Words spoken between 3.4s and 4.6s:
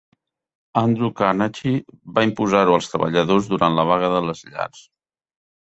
durant la Vaga de les